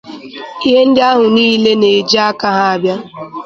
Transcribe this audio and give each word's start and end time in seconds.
ihe 0.67 0.81
ndị 0.87 1.01
ahụ 1.09 1.23
niile 1.35 1.71
na-eji 1.81 2.17
aka 2.27 2.47
ha 2.57 2.65
abịa 2.75 2.97